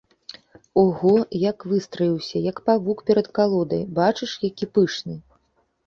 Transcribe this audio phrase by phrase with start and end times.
[0.83, 1.11] Ого,
[1.49, 5.15] як выстраіўся, як павук перад калодай, бачыш, які пышны!